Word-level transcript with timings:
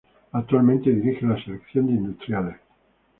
Actualmente 0.31 0.89
dirige 0.89 1.27
la 1.27 1.37
selección 1.43 1.85
de 1.85 1.93
Industriales. 1.93 2.55